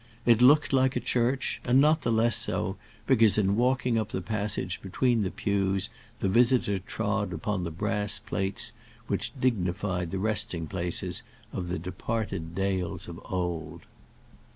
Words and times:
It 0.25 0.41
looked 0.41 0.73
like 0.73 0.95
a 0.95 0.99
church, 0.99 1.61
and 1.63 1.79
not 1.79 2.01
the 2.01 2.11
less 2.11 2.35
so 2.35 2.75
because 3.05 3.37
in 3.37 3.55
walking 3.55 3.99
up 3.99 4.09
the 4.09 4.19
passage 4.19 4.81
between 4.81 5.21
the 5.21 5.29
pews 5.29 5.89
the 6.21 6.27
visitor 6.27 6.79
trod 6.79 7.31
upon 7.33 7.63
the 7.65 7.69
brass 7.69 8.17
plates 8.17 8.71
which 9.05 9.39
dignified 9.39 10.09
the 10.09 10.17
resting 10.17 10.65
places 10.65 11.21
of 11.53 11.67
the 11.69 11.77
departed 11.77 12.55
Dales 12.55 13.07
of 13.07 13.19
old. 13.31 13.81